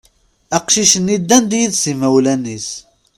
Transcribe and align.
Aqcic-nni 0.57 1.17
ddan-d 1.21 1.51
yid-s 1.59 1.83
yimawlan-is. 1.89 2.69